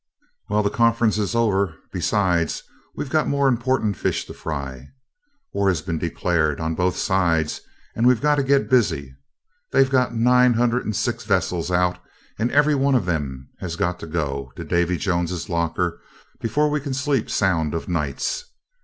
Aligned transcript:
"Well, 0.49 0.63
the 0.63 0.71
conference 0.71 1.19
is 1.19 1.35
over 1.35 1.75
besides, 1.93 2.63
we've 2.95 3.11
got 3.11 3.27
more 3.27 3.47
important 3.47 3.95
fish 3.95 4.25
to 4.25 4.33
fry. 4.33 4.87
War 5.53 5.67
has 5.69 5.83
been 5.83 5.99
declared, 5.99 6.59
on 6.59 6.73
both 6.73 6.97
sides, 6.97 7.61
and 7.95 8.07
we've 8.07 8.19
got 8.19 8.37
to 8.37 8.43
get 8.43 8.67
busy. 8.67 9.15
They've 9.71 9.91
got 9.91 10.15
nine 10.15 10.53
hundred 10.55 10.85
and 10.85 10.95
six 10.95 11.23
vessels 11.23 11.69
out, 11.69 11.99
and 12.39 12.51
every 12.51 12.73
one 12.73 12.95
of 12.95 13.05
them 13.05 13.47
has 13.59 13.75
got 13.75 13.99
to 13.99 14.07
go 14.07 14.51
to 14.55 14.63
Davy 14.63 14.97
Jones' 14.97 15.49
locker 15.49 16.01
before 16.39 16.67
we 16.71 16.81
can 16.81 16.95
sleep 16.95 17.29
sound 17.29 17.75
of 17.75 17.87
nights. 17.87 18.45